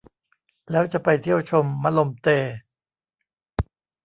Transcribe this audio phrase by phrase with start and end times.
[0.71, 2.27] แล้วจะไปเที่ยวชมมะลมเต